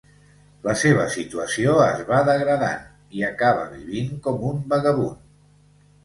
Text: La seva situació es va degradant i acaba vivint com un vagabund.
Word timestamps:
La 0.67 0.73
seva 0.83 1.03
situació 1.15 1.75
es 1.87 1.99
va 2.07 2.21
degradant 2.29 2.87
i 3.19 3.25
acaba 3.27 3.67
vivint 3.75 4.09
com 4.29 4.47
un 4.49 4.63
vagabund. 4.73 5.21